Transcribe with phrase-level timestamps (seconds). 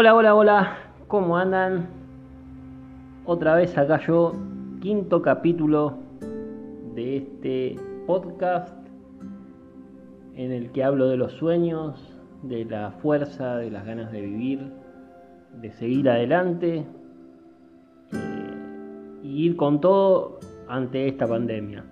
[0.00, 0.78] Hola, hola, hola,
[1.08, 1.88] ¿cómo andan?
[3.24, 4.32] Otra vez acá yo,
[4.80, 5.94] quinto capítulo
[6.94, 8.76] de este podcast
[10.36, 14.70] en el que hablo de los sueños, de la fuerza, de las ganas de vivir,
[15.60, 16.86] de seguir adelante
[18.12, 20.38] eh, y ir con todo
[20.68, 21.84] ante esta pandemia.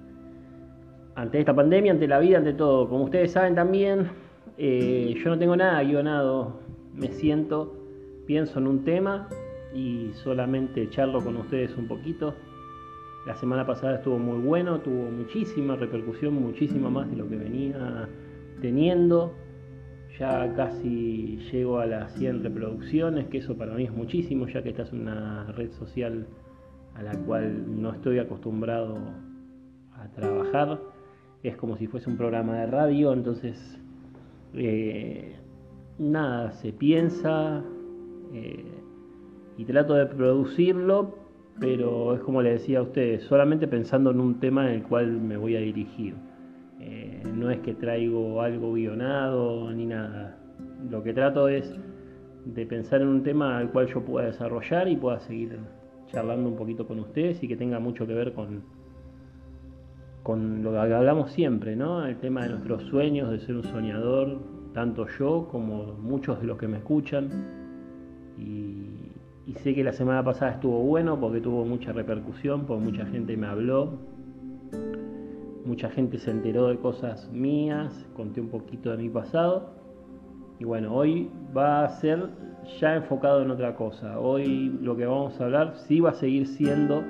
[1.16, 2.88] Ante esta pandemia, ante la vida, ante todo.
[2.88, 4.11] Como ustedes saben también,
[4.59, 6.61] eh, yo no tengo nada guionado,
[6.95, 7.86] me siento,
[8.26, 9.29] pienso en un tema
[9.75, 12.34] y solamente charlo con ustedes un poquito.
[13.26, 18.08] La semana pasada estuvo muy bueno, tuvo muchísima repercusión, muchísima más de lo que venía
[18.61, 19.34] teniendo.
[20.18, 24.70] Ya casi llego a las 100 reproducciones, que eso para mí es muchísimo, ya que
[24.70, 26.26] esta es una red social
[26.95, 28.96] a la cual no estoy acostumbrado
[29.93, 30.81] a trabajar.
[31.43, 33.78] Es como si fuese un programa de radio, entonces
[34.55, 35.36] eh,
[35.98, 37.62] nada, se piensa
[38.33, 38.65] eh,
[39.57, 41.17] y trato de producirlo,
[41.59, 45.21] pero es como le decía a ustedes, solamente pensando en un tema en el cual
[45.21, 46.15] me voy a dirigir.
[46.81, 50.39] Eh, no es que traigo algo guionado ni nada.
[50.91, 51.75] Lo que trato es
[52.45, 55.59] de pensar en un tema al cual yo pueda desarrollar y pueda seguir
[56.07, 58.63] charlando un poquito con ustedes y que tenga mucho que ver con,
[60.23, 62.07] con lo que hablamos siempre, ¿no?
[62.07, 64.39] El tema de nuestros sueños, de ser un soñador,
[64.75, 67.66] tanto yo como muchos de los que me escuchan.
[68.39, 73.37] Y, sé que la semana pasada estuvo bueno porque tuvo mucha repercusión, porque mucha gente
[73.37, 73.98] me habló,
[75.65, 79.70] mucha gente se enteró de cosas mías, conté un poquito de mi pasado.
[80.59, 82.29] Y bueno, hoy va a ser
[82.81, 84.19] ya enfocado en otra cosa.
[84.20, 87.03] Hoy lo que vamos a hablar sí va a seguir siendo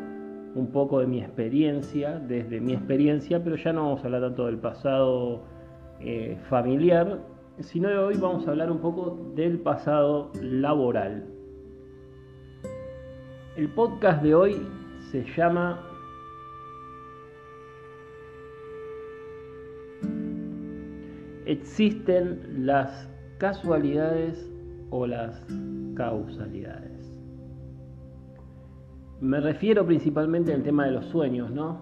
[0.57, 4.47] un poco de mi experiencia, desde mi experiencia, pero ya no vamos a hablar tanto
[4.47, 5.43] del pasado
[6.01, 7.19] eh, familiar,
[7.61, 11.25] sino de hoy vamos a hablar un poco del pasado laboral.
[13.57, 14.63] El podcast de hoy
[15.11, 15.81] se llama
[21.47, 23.09] ¿Existen las
[23.39, 24.51] casualidades
[24.91, 25.43] o las
[25.95, 26.97] causalidades?
[29.21, 31.81] Me refiero principalmente al tema de los sueños, ¿no?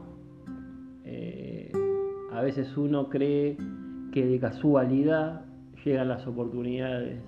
[1.05, 1.73] Eh,
[2.31, 3.57] a veces uno cree
[4.13, 5.44] que de casualidad
[5.85, 7.21] llegan las oportunidades,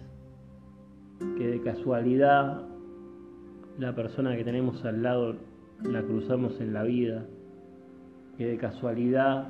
[1.38, 2.62] que de casualidad
[3.78, 5.36] la persona que tenemos al lado
[5.82, 7.26] la cruzamos en la vida,
[8.38, 9.48] que de casualidad,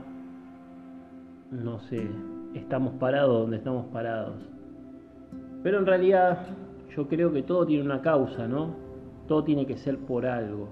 [1.53, 2.09] no sé,
[2.55, 4.37] estamos parados donde estamos parados.
[5.63, 6.39] Pero en realidad
[6.97, 8.75] yo creo que todo tiene una causa, ¿no?
[9.29, 10.69] Todo tiene que ser por algo.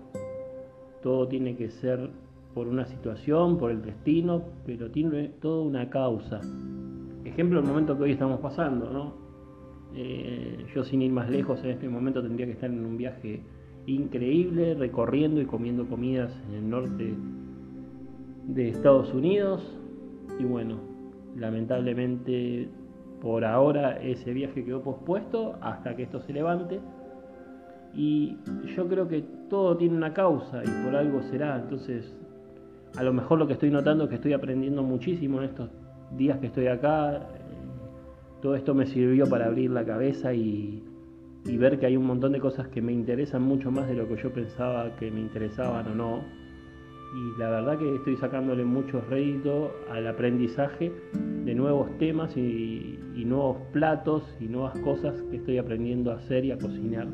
[1.02, 2.10] Todo tiene que ser
[2.54, 6.40] por una situación, por el destino, pero tiene toda una causa.
[7.34, 9.12] Ejemplo, el momento que hoy estamos pasando, ¿no?
[9.92, 13.42] Eh, yo sin ir más lejos en este momento tendría que estar en un viaje
[13.86, 17.12] increíble, recorriendo y comiendo comidas en el norte
[18.46, 19.68] de Estados Unidos.
[20.38, 20.78] Y bueno,
[21.34, 22.68] lamentablemente
[23.20, 26.78] por ahora ese viaje quedó pospuesto hasta que esto se levante.
[27.96, 28.36] Y
[28.76, 31.56] yo creo que todo tiene una causa y por algo será.
[31.56, 32.16] Entonces,
[32.96, 35.68] a lo mejor lo que estoy notando es que estoy aprendiendo muchísimo en estos
[36.12, 37.28] días que estoy acá.
[38.42, 40.82] Todo esto me sirvió para abrir la cabeza y,
[41.44, 44.16] ver que hay un montón de cosas que me interesan mucho más de lo que
[44.16, 46.20] yo pensaba que me interesaban o no.
[47.14, 50.92] Y la verdad que estoy sacándole mucho rédito al aprendizaje
[51.44, 56.50] de nuevos temas y nuevos platos y nuevas cosas que estoy aprendiendo a hacer y
[56.50, 57.06] a cocinar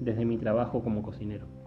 [0.00, 1.59] desde mi trabajo como cocinero.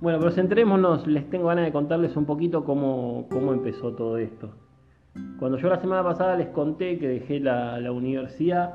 [0.00, 4.50] Bueno, pero centrémonos, les tengo ganas de contarles un poquito cómo, empezó todo esto.
[5.40, 8.74] Cuando yo la semana pasada les conté que dejé la, universidad,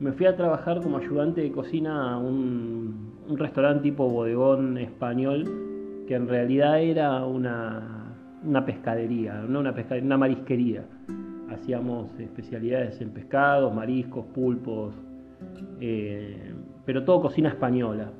[0.00, 5.44] me fui a trabajar como ayudante de cocina a un, restaurante tipo bodegón español,
[6.08, 8.16] que en realidad era una,
[8.66, 10.84] pescadería, no una una marisquería.
[11.50, 14.92] Hacíamos especialidades en pescados, mariscos, pulpos,
[15.80, 16.52] eh,
[16.84, 18.10] pero todo cocina española.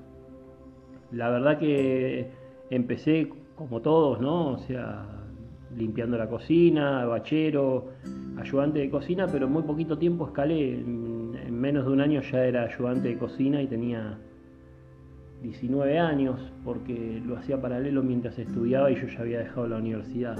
[1.10, 2.43] La verdad que
[2.74, 4.52] empecé como todos, ¿no?
[4.52, 5.06] O sea,
[5.76, 7.88] limpiando la cocina, bachero,
[8.36, 10.80] ayudante de cocina, pero muy poquito tiempo escalé.
[10.80, 11.14] En,
[11.50, 14.18] menos de un año ya era ayudante de cocina y tenía
[15.42, 20.36] 19 años porque lo hacía paralelo mientras estudiaba y yo ya había dejado la universidad.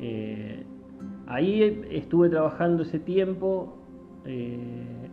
[0.00, 0.64] Eh,
[1.26, 3.76] ahí estuve trabajando ese tiempo
[4.24, 5.10] eh,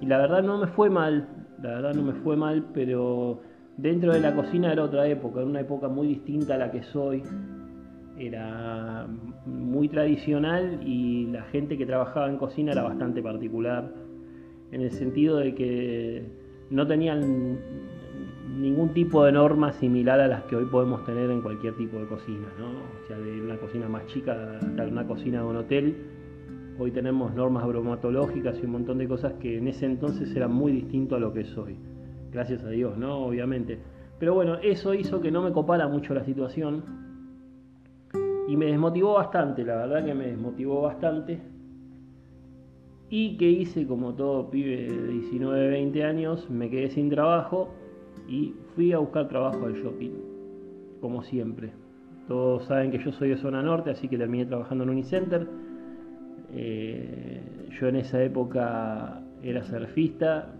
[0.00, 1.28] y la verdad no me fue mal,
[1.62, 3.40] la verdad no me fue mal, pero
[3.78, 6.82] dentro de la cocina era otra época, era una época muy distinta a la que
[6.82, 7.22] soy.
[8.18, 9.06] Era
[9.46, 13.90] muy tradicional y la gente que trabajaba en cocina era bastante particular.
[14.70, 16.26] en el sentido de que
[16.68, 17.58] no tenían
[18.60, 22.06] ningún tipo de norma similar a las que hoy podemos tener en cualquier tipo de
[22.06, 22.66] cocina, ¿no?
[22.68, 25.96] O sea, de una cocina más chica hasta una cocina de un hotel.
[26.78, 30.72] Hoy tenemos normas bromatológicas y un montón de cosas que en ese entonces eran muy
[30.72, 31.78] distinto a lo que es hoy.
[32.32, 33.18] Gracias a Dios, ¿no?
[33.26, 33.78] Obviamente.
[34.18, 36.82] Pero bueno, eso hizo que no me copara mucho la situación
[38.48, 41.38] y me desmotivó bastante, la verdad que me desmotivó bastante.
[43.10, 47.68] Y que hice como todo pibe de 19, 20 años, me quedé sin trabajo
[48.26, 50.12] y fui a buscar trabajo al shopping,
[51.00, 51.72] como siempre.
[52.26, 55.46] Todos saben que yo soy de zona norte, así que terminé trabajando en Unicenter.
[56.52, 60.54] Eh, yo en esa época era surfista,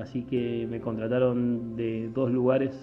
[0.00, 2.74] así que me contrataron de dos lugares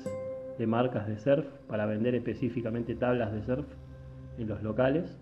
[0.58, 3.66] de marcas de surf para vender específicamente tablas de surf
[4.38, 5.20] en los locales.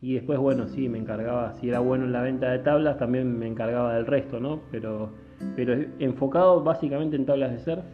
[0.00, 3.38] Y después, bueno, sí, me encargaba, si era bueno en la venta de tablas, también
[3.38, 4.60] me encargaba del resto, ¿no?
[4.70, 5.10] Pero,
[5.56, 7.84] pero enfocado básicamente en tablas de surf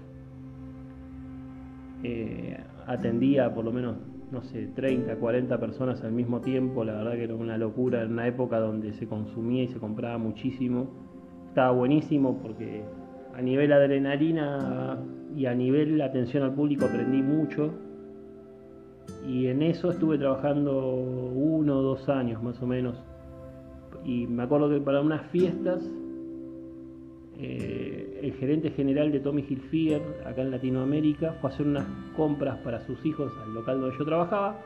[2.02, 3.96] eh, atendía por lo menos,
[4.32, 8.12] no sé, 30, 40 personas al mismo tiempo, la verdad que era una locura, en
[8.12, 10.90] una época donde se consumía y se compraba muchísimo.
[11.48, 12.82] Estaba buenísimo porque
[13.34, 14.98] a nivel adrenalina
[15.36, 17.72] y a nivel atención al público aprendí mucho.
[19.26, 22.96] Y en eso estuve trabajando uno o dos años más o menos.
[24.04, 25.82] Y me acuerdo que para unas fiestas
[27.38, 31.86] eh, el gerente general de Tommy Hilfiger acá en Latinoamérica fue a hacer unas
[32.16, 34.60] compras para sus hijos al local donde yo trabajaba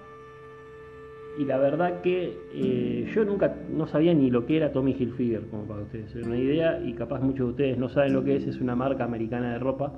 [1.38, 5.47] y la verdad que eh, yo nunca no sabía ni lo que era Tommy Hilfiger
[5.49, 8.37] como para ustedes tener una idea y capaz muchos de ustedes no saben lo que
[8.37, 9.93] es es una marca americana de ropa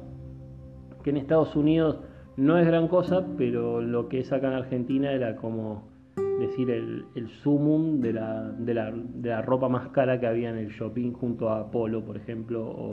[1.03, 2.01] que en Estados Unidos
[2.37, 5.89] no es gran cosa pero lo que es acá en Argentina era como
[6.39, 10.51] decir el, el sumum de la, de, la, de la, ropa más cara que había
[10.51, 12.91] en el shopping junto a Polo, por ejemplo, o,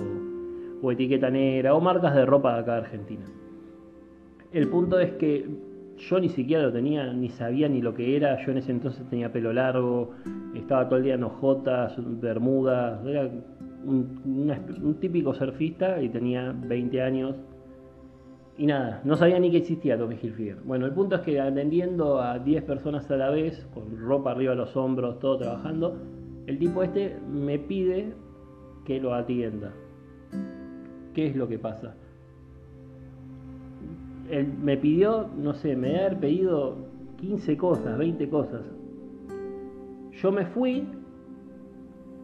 [0.81, 3.25] o Etiqueta Negra, o marcas de ropa de acá de Argentina.
[4.51, 5.47] El punto es que
[5.97, 9.07] yo ni siquiera lo tenía, ni sabía ni lo que era, yo en ese entonces
[9.09, 10.11] tenía pelo largo,
[10.53, 13.29] estaba todo el día en ojotas, bermudas, era
[13.85, 17.35] un, típico surfista y tenía 20 años
[18.57, 20.57] y nada, no sabía ni que existía Tommy Hilfiger.
[20.63, 24.51] Bueno, el punto es que atendiendo a 10 personas a la vez, con ropa arriba
[24.51, 25.97] de los hombros, todo trabajando,
[26.47, 28.13] el tipo este me pide
[28.85, 29.73] que lo atienda.
[31.13, 31.95] ¿Qué es lo que pasa?
[34.29, 36.77] Él me pidió, no sé, me debe pedido
[37.17, 38.61] 15 cosas, 20 cosas.
[40.11, 40.87] Yo me fui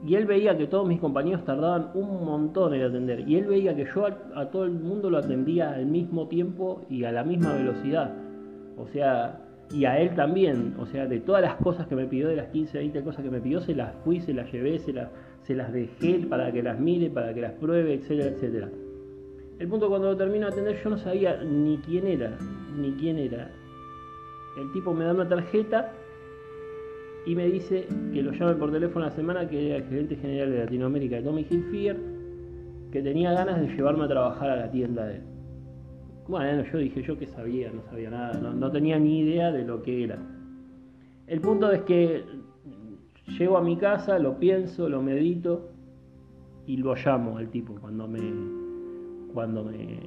[0.05, 3.27] y él veía que todos mis compañeros tardaban un montón en atender.
[3.27, 7.03] Y él veía que yo a, todo el mundo lo atendía al mismo tiempo y
[7.03, 8.11] a la misma velocidad.
[8.77, 9.39] O sea,
[9.71, 10.73] y a él también.
[10.79, 13.29] O sea, de todas las cosas que me pidió, de las 15, 20 cosas que
[13.29, 15.09] me pidió, se las fui, se las llevé, se las,
[15.43, 18.69] se las dejé para que las mire, para que las pruebe, etcétera, etcétera.
[19.61, 22.35] El punto cuando lo termino de atender yo no sabía ni quién era,
[22.75, 23.51] ni quién era.
[24.57, 25.93] El tipo me da una tarjeta
[27.27, 30.51] y me dice que lo llame por teléfono la semana, que era el gerente general
[30.51, 31.95] de Latinoamérica Tommy Hilfiger,
[32.91, 35.23] que tenía ganas de llevarme a trabajar a la tienda de él.
[36.27, 39.83] Bueno, yo dije, yo que sabía, no sabía nada, no, tenía ni idea de lo
[39.83, 40.17] que era.
[41.27, 42.23] El punto es que
[43.37, 45.69] llego a mi casa, lo pienso, lo medito
[46.65, 48.60] y lo llamo al tipo cuando me
[49.33, 49.99] cuando me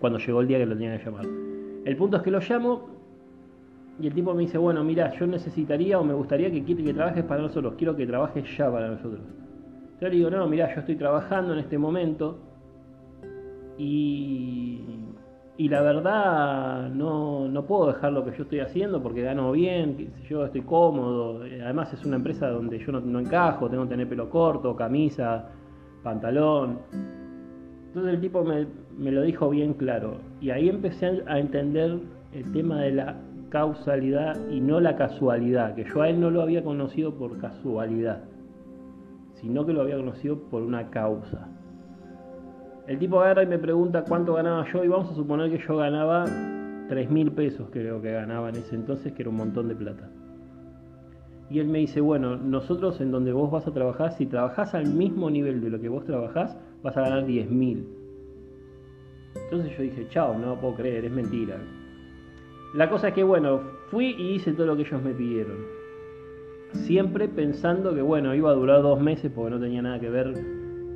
[0.00, 1.26] cuando llegó el día que lo tenía que llamar.
[1.84, 2.88] El punto es que lo llamo
[4.00, 7.24] y el tipo me dice, bueno, mira, yo necesitaría o me gustaría que, que trabajes
[7.24, 9.20] para nosotros, quiero que trabajes ya para nosotros.
[10.00, 12.40] Yo le digo, no, mira, yo estoy trabajando en este momento
[13.78, 14.80] y,
[15.56, 20.12] y la verdad no, no, puedo dejar lo que yo estoy haciendo porque gano bien,
[20.28, 24.28] yo estoy cómodo, además es una empresa donde yo no, encajo, tengo que tener pelo
[24.28, 25.50] corto, camisa,
[26.02, 26.80] pantalón.
[27.92, 31.98] Entonces el tipo me, lo dijo bien claro y ahí empecé a entender
[32.32, 33.16] el tema de la
[33.50, 38.24] causalidad y no la casualidad, que yo a él no lo había conocido por casualidad,
[39.34, 41.48] sino que lo había conocido por una causa.
[42.86, 45.76] El tipo agarra y me pregunta cuánto ganaba yo y vamos a suponer que yo
[45.76, 46.24] ganaba
[46.88, 50.08] 3 mil pesos, creo que ganaba en ese entonces, que era un montón de plata.
[51.52, 54.86] Y él me dice, bueno, nosotros en donde vos vas a trabajar, si trabajás al
[54.86, 57.86] mismo nivel de lo que vos trabajás, vas a ganar 10 mil.
[59.34, 61.58] Entonces yo dije, chao, no puedo creer, es mentira.
[62.74, 65.58] La cosa es que, bueno, fui y hice todo lo que ellos me pidieron.
[66.72, 70.32] Siempre pensando que, bueno, iba a durar dos meses porque no tenía nada que ver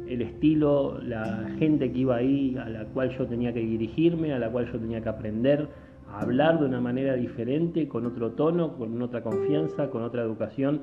[0.08, 4.38] el estilo, la gente que iba ahí, a la cual yo tenía que dirigirme, a
[4.38, 5.68] la cual yo tenía que aprender
[6.12, 10.82] hablar de una manera diferente, con otro tono, con otra confianza, con otra educación,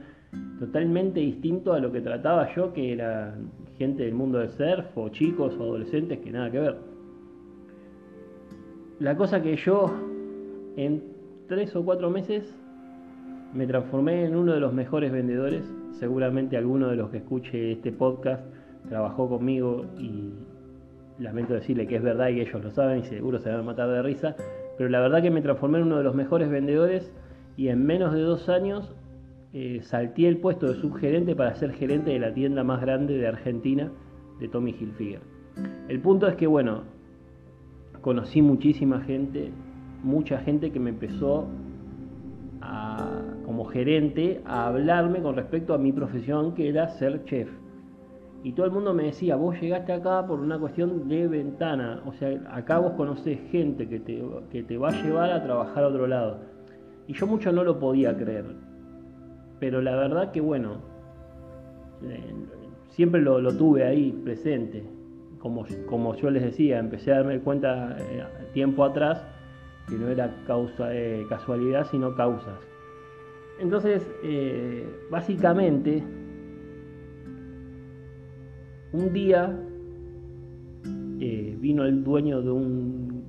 [0.59, 3.35] totalmente distinto a lo que trataba yo, que era
[3.77, 6.77] gente del mundo del surf o chicos o adolescentes que nada que ver.
[8.99, 9.91] La cosa que yo
[10.77, 11.03] en
[11.47, 12.55] tres o cuatro meses
[13.53, 15.63] me transformé en uno de los mejores vendedores.
[15.99, 18.43] Seguramente alguno de los que escuche este podcast
[18.89, 20.31] trabajó conmigo y
[21.19, 23.89] lamento decirle que es verdad y ellos lo saben y seguro se van a matar
[23.89, 24.35] de risa.
[24.77, 27.11] Pero la verdad que me transformé en uno de los mejores vendedores
[27.57, 28.93] y en menos de dos años
[29.53, 33.27] eh, salté el puesto de subgerente para ser gerente de la tienda más grande de
[33.27, 33.91] Argentina
[34.39, 35.21] de Tommy Hilfiger.
[35.87, 36.83] El punto es que, bueno,
[38.01, 39.51] conocí muchísima gente,
[40.03, 41.47] mucha gente que me empezó
[43.45, 47.49] como gerente a hablarme con respecto a mi profesión que era ser chef.
[48.43, 52.11] Y todo el mundo me decía, vos llegaste acá por una cuestión de ventana, o
[52.11, 54.21] sea, acá vos conocés gente que te,
[54.51, 56.39] que te va a llevar a trabajar a otro lado.
[57.07, 58.45] Y yo mucho no lo podía creer.
[59.59, 60.81] Pero la verdad que bueno,
[62.03, 62.33] eh,
[62.89, 64.83] siempre lo, tuve ahí presente.
[65.39, 68.23] Como, como yo les decía, empecé a darme cuenta eh,
[68.53, 69.25] tiempo atrás
[69.87, 72.55] que no era causa, eh, casualidad, sino causas.
[73.59, 74.05] Entonces,
[75.11, 76.03] básicamente,
[78.93, 79.59] un día
[81.63, 83.23] vino el dueño de un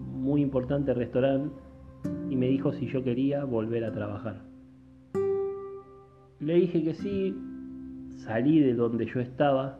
[0.00, 1.54] muy importante restaurante
[2.28, 4.42] y me dijo si yo quería volver a trabajar.
[6.40, 7.32] Le dije que sí,
[8.24, 9.78] salí de donde yo estaba,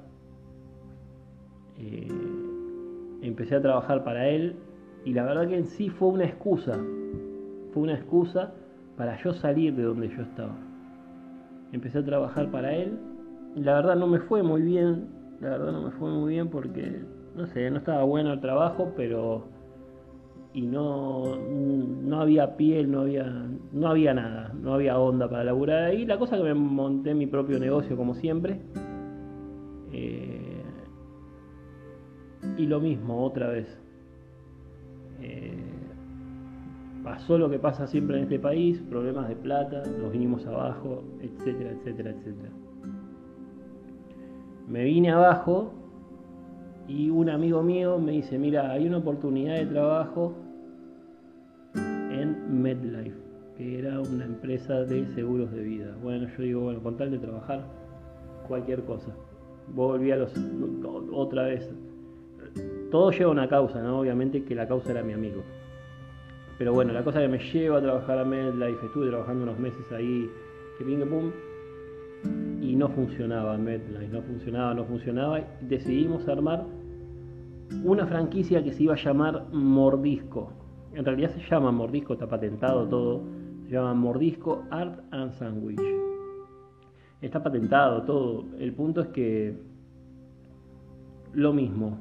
[1.78, 2.06] eh,
[3.22, 4.54] empecé a trabajar para él
[5.04, 6.78] y la verdad que en sí fue una excusa,
[7.72, 8.54] fue una excusa
[8.96, 10.54] para yo salir de donde yo estaba.
[11.72, 12.96] Empecé a trabajar para él
[13.56, 15.08] y la verdad no me fue muy bien,
[15.40, 17.02] la verdad no me fue muy bien porque,
[17.34, 19.48] no sé, no estaba bueno el trabajo, pero
[20.56, 23.30] y no, no había piel, no había,
[23.72, 26.06] no había nada, no había onda para laburar ahí.
[26.06, 28.58] La cosa que me monté mi propio negocio como siempre.
[29.92, 30.62] Eh,
[32.56, 33.68] y lo mismo, otra vez.
[35.20, 35.62] Eh,
[37.04, 41.72] pasó lo que pasa siempre en este país, problemas de plata, nos vinimos abajo, etcétera,
[41.72, 42.50] etcétera, etcétera.
[44.66, 45.72] Me vine abajo
[46.88, 50.34] y un amigo mío me dice, mira, hay una oportunidad de trabajo
[52.56, 53.16] MedLife,
[53.56, 55.96] que era una empresa de seguros de vida.
[56.02, 57.64] Bueno, yo digo, bueno, con tal de trabajar,
[58.48, 59.14] cualquier cosa.
[59.74, 60.32] Volví a los.
[61.12, 61.72] otra vez.
[62.90, 64.00] Todo lleva una causa, ¿no?
[64.00, 65.42] Obviamente que la causa era mi amigo.
[66.58, 69.90] Pero bueno, la cosa que me lleva a trabajar a MedLife, estuve trabajando unos meses
[69.92, 70.30] ahí,
[70.78, 71.30] que ping pum,
[72.76, 75.40] no funcionaba MedLife, no funcionaba, no funcionaba.
[75.40, 76.64] Y decidimos armar
[77.84, 80.52] una franquicia que se iba a llamar Mordisco
[80.96, 83.20] en realidad se llama mordisco, está patentado todo,
[83.64, 85.78] se llama mordisco Art and Sandwich.
[87.20, 89.54] Está patentado todo, el punto es que
[91.34, 91.98] lo mismo,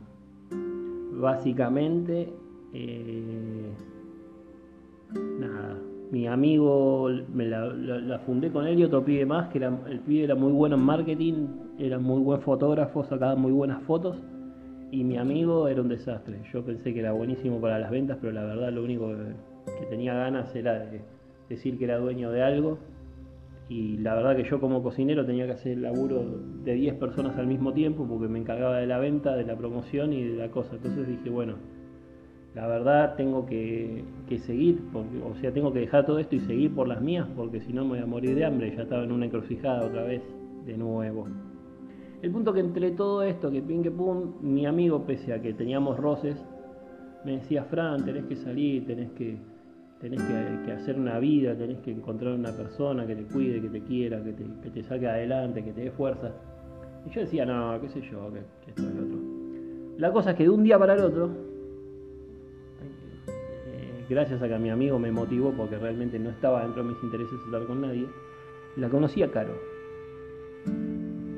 [1.19, 2.33] básicamente,
[2.73, 3.69] eh,
[5.39, 5.77] nada,
[6.15, 10.33] mi amigo, me la, fundé con él y otro pibe más, que el pibe era
[10.33, 14.15] muy bueno en marketing, era muy buen fotógrafo, sacaba muy buenas fotos
[14.91, 16.39] y mi amigo era un desastre.
[16.53, 20.13] Yo pensé que era buenísimo para las ventas, pero la verdad lo único que, tenía
[20.13, 21.01] ganas era de
[21.49, 22.77] decir que era dueño de algo.
[23.67, 26.23] Y la verdad que yo como cocinero tenía que hacer el laburo
[26.63, 30.13] de 10 personas al mismo tiempo porque me encargaba de la venta, de la promoción
[30.13, 30.77] y de la cosa.
[30.77, 31.55] Entonces dije, bueno,
[32.55, 34.05] la verdad tengo que,
[34.45, 37.73] seguir, o sea, tengo que dejar todo esto y seguir por las mías porque si
[37.73, 38.73] no me voy a morir de hambre.
[38.73, 40.21] Ya estaba en una encrucijada otra vez,
[40.65, 41.27] de nuevo.
[42.21, 45.53] El punto que entre todo esto, que ping que pum, mi amigo, pese a que
[45.53, 46.41] teníamos roces,
[47.25, 49.37] me decía, Fran, tenés que salir, tenés que,
[49.99, 50.21] tenés
[50.65, 54.23] que, hacer una vida, tenés que encontrar una persona que te cuide, que te quiera,
[54.23, 56.31] que te, que te saque adelante, que te dé fuerza.
[57.05, 59.19] Y yo decía, no, qué sé yo, que, esto es otro.
[59.97, 61.44] La cosa es que de un día para el otro,
[64.09, 67.39] gracias a que mi amigo me motivó porque realmente no estaba dentro de mis intereses
[67.45, 68.07] estar con nadie,
[68.75, 69.75] la conocí a Caro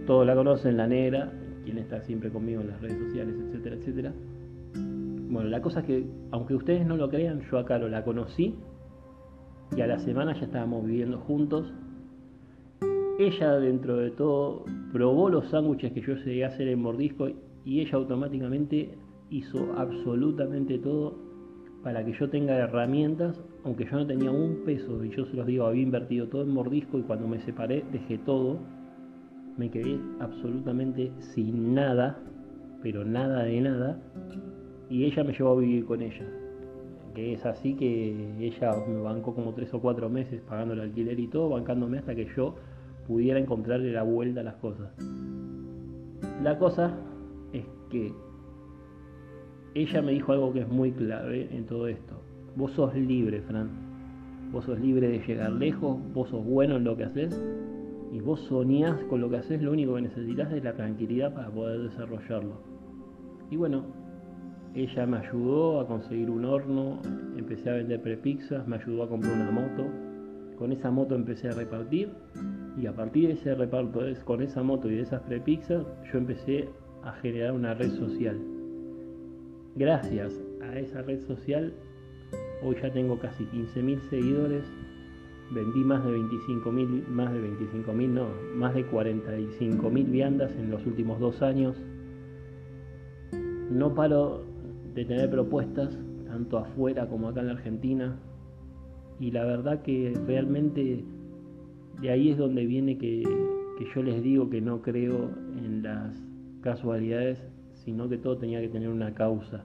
[0.08, 1.32] todos la conocen, la negra,
[1.66, 4.14] quien está siempre conmigo en las redes sociales, etcétera, etcétera.
[4.74, 8.56] Bueno, la cosa es que, aunque ustedes no lo crean, yo a Caro la conocí
[9.76, 11.74] y a la semana ya estábamos viviendo juntos.
[13.20, 17.28] Ella, dentro de todo, probó los sándwiches que yo llegué a hacer en Mordisco
[17.66, 18.98] y ella automáticamente
[19.30, 21.27] hizo absolutamente todo
[21.88, 25.48] para que yo tenga herramientas, aunque yo no tenía un peso, y yo se los
[25.48, 28.58] digo, había invertido todo en Mordisco y cuando me separé dejé todo
[29.56, 32.20] me quedé absolutamente sin nada,
[32.84, 34.02] pero nada de nada,
[34.90, 36.26] y ella me llevó a vivir con ella.
[37.16, 41.18] Que es así que ella me bancó como tres o cuatro meses pagando el alquiler
[41.18, 42.56] y todo, bancándome hasta que yo
[43.08, 44.94] pudiera encontrarle la vuelta a las cosas.
[46.44, 46.98] La cosa
[47.54, 48.12] es que
[49.82, 52.16] ella me dijo algo que es muy clave en todo esto.
[52.56, 53.70] Vos sos libre, Fran.
[54.52, 57.40] Vos sos libre de llegar lejos, vos sos bueno en lo que haces
[58.12, 61.50] y vos soñás con lo que haces, lo único que necesitas es la tranquilidad para
[61.50, 62.54] poder desarrollarlo.
[63.52, 63.84] Y bueno,
[64.74, 67.00] ella me ayudó a conseguir un horno,
[67.38, 69.86] empecé a vender prepizzas, me ayudó a comprar una moto.
[70.58, 72.10] Con esa moto empecé a repartir
[72.82, 76.68] y a partir de ese reparto, con esa moto y de esas prepizzas, yo empecé
[77.04, 78.57] a generar una red social.
[79.78, 81.72] Gracias a esa red social,
[82.64, 84.64] hoy ya tengo casi 15.000 seguidores,
[85.52, 91.20] vendí más de 25.000, más de 25.000, no, más de 45.000 viandas en los últimos
[91.20, 91.80] dos años.
[93.70, 94.46] No paro
[94.96, 98.18] de tener propuestas, tanto afuera como acá en la Argentina,
[99.20, 101.04] y la verdad que realmente
[102.02, 103.22] de ahí es donde viene que,
[103.78, 106.20] que yo les digo que no creo en las
[106.62, 107.48] casualidades
[107.88, 109.64] sino que todo tenía que tener una causa.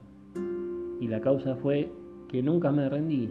[1.01, 1.91] Y la causa fue
[2.29, 3.29] que nunca me rendí,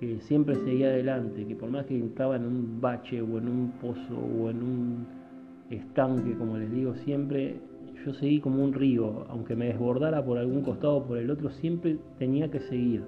[0.00, 3.70] que siempre seguía adelante, que por más que estaba en un bache o en un
[3.80, 5.06] pozo o en un
[5.70, 7.60] estanque, como les digo, siempre
[8.04, 11.48] yo seguí como un río, aunque me desbordara por algún costado o por el otro,
[11.50, 13.04] siempre tenía que seguir.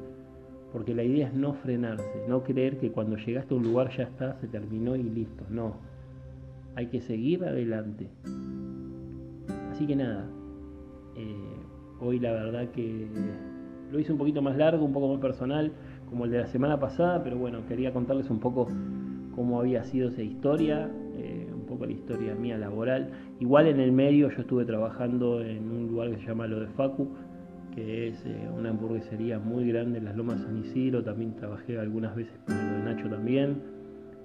[0.72, 4.04] Porque la idea es no frenarse, no creer que cuando llegaste a un lugar ya
[4.04, 5.44] está, se terminó y listo.
[5.50, 5.74] No,
[6.76, 8.08] hay que seguir adelante.
[9.72, 10.28] Así que nada,
[11.16, 11.56] eh,
[12.00, 13.06] hoy la verdad que
[13.90, 15.72] lo hice un poquito más largo, un poco más personal,
[16.08, 18.68] como el de la semana pasada, pero bueno, quería contarles un poco
[19.34, 23.10] cómo había sido esa historia, eh, un poco la historia mía laboral.
[23.38, 26.66] Igual en el medio yo estuve trabajando en un lugar que se llama Lo de
[26.68, 27.08] Facu,
[27.74, 32.14] que es eh, una hamburguesería muy grande en las Lomas San Isidro, también trabajé algunas
[32.16, 33.62] veces para lo de Nacho también,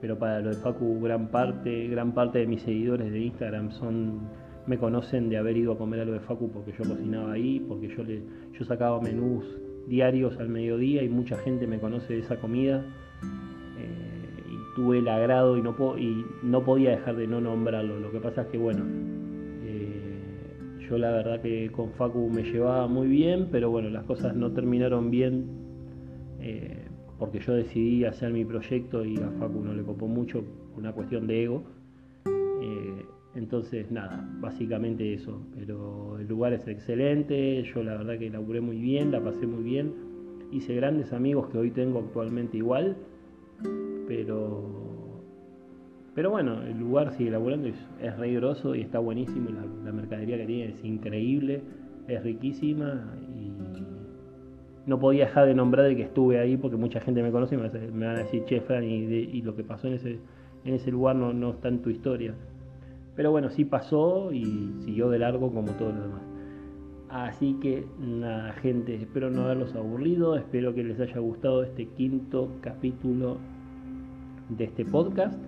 [0.01, 4.21] pero para lo de Facu gran parte, gran parte de mis seguidores de Instagram son
[4.67, 7.87] me conocen de haber ido a comer algo de Facu porque yo cocinaba ahí, porque
[7.87, 8.23] yo, le,
[8.57, 9.45] yo sacaba menús
[9.87, 12.83] diarios al mediodía y mucha gente me conoce de esa comida.
[13.77, 17.99] Eh, y tuve el agrado y no, y no podía dejar de no nombrarlo.
[17.99, 18.83] Lo que pasa es que, bueno,
[19.63, 24.35] eh, yo la verdad que con Facu me llevaba muy bien, pero bueno, las cosas
[24.35, 25.45] no terminaron bien
[26.39, 26.85] eh,
[27.17, 30.43] porque yo decidí hacer mi proyecto y a Facu no le copó mucho,
[30.75, 31.63] una cuestión de ego.
[33.35, 35.41] Entonces, nada, básicamente eso.
[35.55, 39.63] Pero el lugar es excelente, yo la verdad que laburé muy bien, la pasé muy
[39.63, 39.93] bien.
[40.51, 42.95] Hice grandes amigos que hoy tengo actualmente igual.
[44.07, 45.21] Pero,
[46.13, 49.49] pero bueno, el lugar sigue laburando, es, es re y está buenísimo.
[49.49, 51.61] La, la, mercadería que tiene es increíble,
[52.07, 53.17] es riquísima.
[53.35, 53.51] Y
[54.85, 57.57] no podía dejar de nombrar de que estuve ahí porque mucha gente me conoce y
[57.57, 60.19] me, van a decir, che, Fran, y, lo que pasó en ese,
[60.63, 62.33] en ese lugar no, no está en tu historia.
[63.15, 66.21] Pero bueno, sí pasó y siguió de largo como todo lo demás.
[67.09, 72.49] Así que nada, gente, espero no haberlos aburrido, espero que les haya gustado este quinto
[72.61, 73.37] capítulo
[74.49, 75.39] de este podcast.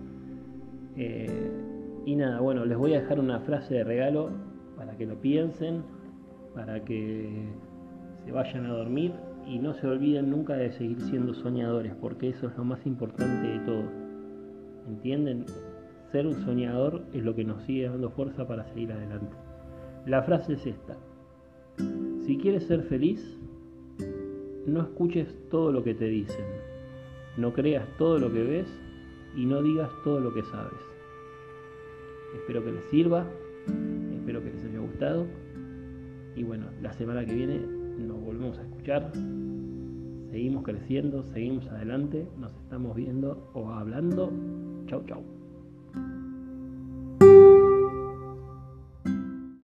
[0.95, 1.51] Eh,
[2.05, 4.29] y nada, bueno, les voy a dejar una frase de regalo
[4.77, 5.83] para que lo piensen,
[6.55, 7.49] para que
[8.23, 9.11] se vayan a dormir
[9.45, 13.47] y no se olviden nunca de seguir siendo soñadores, porque eso es lo más importante
[13.47, 13.83] de todo.
[14.87, 15.45] ¿Entienden?
[16.11, 19.35] Ser un soñador es lo que nos sigue dando fuerza para seguir adelante.
[20.05, 20.97] La frase es esta.
[22.25, 23.37] Si quieres ser feliz,
[24.65, 26.45] no escuches todo lo que te dicen,
[27.37, 28.67] no creas todo lo que ves
[29.35, 30.79] y no digas todo lo que sabes.
[32.35, 33.25] Espero que les sirva,
[34.13, 35.25] espero que les haya gustado
[36.35, 39.11] y bueno, la semana que viene nos volvemos a escuchar,
[40.29, 44.31] seguimos creciendo, seguimos adelante, nos estamos viendo o hablando.
[44.87, 45.36] Chau, chau.